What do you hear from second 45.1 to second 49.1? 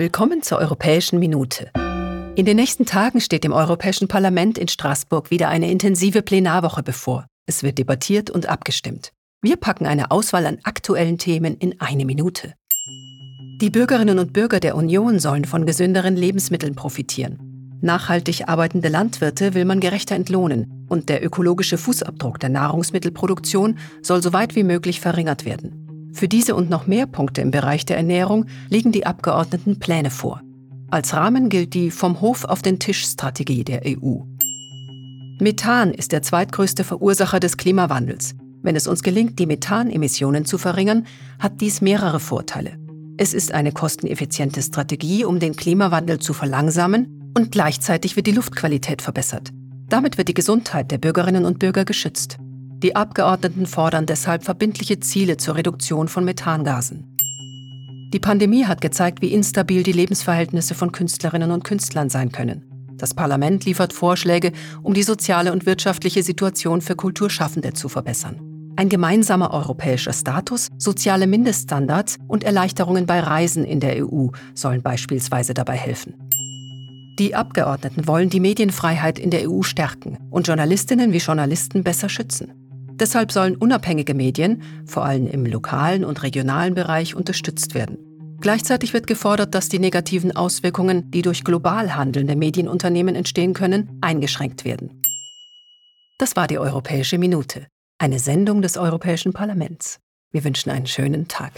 um den Klimawandel zu verlangsamen und gleichzeitig wird die Luftqualität